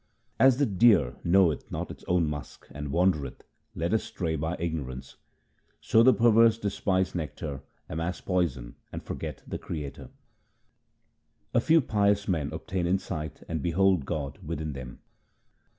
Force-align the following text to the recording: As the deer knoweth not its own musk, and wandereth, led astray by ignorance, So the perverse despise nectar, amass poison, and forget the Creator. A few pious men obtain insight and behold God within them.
As 0.39 0.57
the 0.57 0.65
deer 0.65 1.17
knoweth 1.23 1.69
not 1.71 1.91
its 1.91 2.03
own 2.07 2.25
musk, 2.25 2.67
and 2.71 2.91
wandereth, 2.91 3.43
led 3.75 3.93
astray 3.93 4.35
by 4.35 4.55
ignorance, 4.57 5.15
So 5.79 6.01
the 6.01 6.11
perverse 6.11 6.57
despise 6.57 7.13
nectar, 7.13 7.61
amass 7.87 8.19
poison, 8.19 8.77
and 8.91 9.03
forget 9.03 9.43
the 9.45 9.59
Creator. 9.59 10.09
A 11.53 11.59
few 11.61 11.81
pious 11.81 12.27
men 12.27 12.51
obtain 12.51 12.87
insight 12.87 13.43
and 13.47 13.61
behold 13.61 14.07
God 14.07 14.39
within 14.43 14.73
them. 14.73 15.01